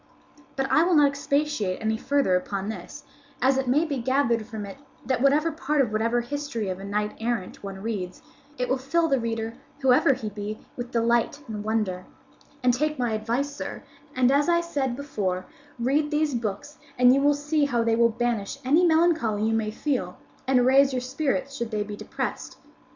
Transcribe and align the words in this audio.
"But 0.55 0.65
I 0.71 0.81
will 0.81 0.95
not 0.95 1.09
expatiate 1.09 1.79
any 1.79 1.95
further 1.95 2.35
upon 2.35 2.69
this, 2.69 3.03
as 3.39 3.59
it 3.59 3.67
may 3.67 3.85
be 3.85 3.99
gathered 3.99 4.47
from 4.47 4.65
it 4.65 4.77
that 5.05 5.21
whatever 5.21 5.51
part 5.51 5.79
of 5.79 5.91
whatever 5.91 6.21
history 6.21 6.69
of 6.69 6.79
a 6.79 6.83
knight 6.83 7.15
errant 7.19 7.61
one 7.63 7.83
reads, 7.83 8.23
it 8.57 8.67
will 8.67 8.79
fill 8.79 9.07
the 9.07 9.19
reader, 9.19 9.53
whoever 9.81 10.13
he 10.15 10.31
be, 10.31 10.57
with 10.75 10.89
delight 10.89 11.43
and 11.47 11.63
wonder; 11.63 12.07
and 12.63 12.73
take 12.73 12.97
my 12.97 13.11
advice, 13.13 13.55
sir, 13.55 13.83
and, 14.15 14.31
as 14.31 14.49
I 14.49 14.59
said 14.59 14.95
before, 14.95 15.45
read 15.77 16.09
these 16.09 16.33
books 16.33 16.79
and 16.97 17.13
you 17.13 17.21
will 17.21 17.35
see 17.35 17.65
how 17.65 17.83
they 17.83 17.95
will 17.95 18.09
banish 18.09 18.57
any 18.65 18.83
melancholy 18.83 19.43
you 19.43 19.53
may 19.53 19.69
feel 19.69 20.17
and 20.47 20.65
raise 20.65 20.93
your 20.93 21.01
spirits 21.01 21.55
should 21.55 21.69
they 21.69 21.83
be 21.83 21.95
depressed. 21.95 22.57